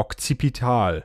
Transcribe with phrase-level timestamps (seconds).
[0.00, 1.04] Okzipital.